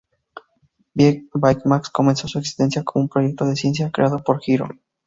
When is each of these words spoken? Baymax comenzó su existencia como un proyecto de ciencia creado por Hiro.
Baymax 0.95 1.91
comenzó 1.91 2.27
su 2.27 2.39
existencia 2.39 2.83
como 2.83 3.03
un 3.03 3.09
proyecto 3.09 3.45
de 3.45 3.55
ciencia 3.55 3.91
creado 3.91 4.17
por 4.23 4.41
Hiro. 4.43 4.67